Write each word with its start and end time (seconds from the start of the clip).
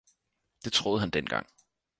Det 0.63 0.73
troede 0.73 0.99
han 0.99 1.09
dengang 1.09 1.47